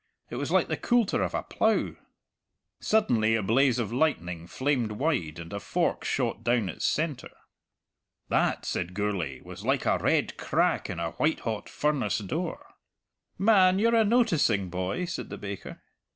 [0.31, 1.93] It was like the coulter of a plough."
[2.79, 7.37] Suddenly a blaze of lightning flamed wide, and a fork shot down its centre.
[8.27, 12.73] "That," said Gourlay, "was like a red crack in a white hot furnace door."
[13.37, 15.83] "Man, you're a noticing boy," said the baker.